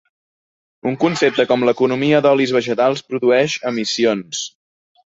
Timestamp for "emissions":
3.75-4.47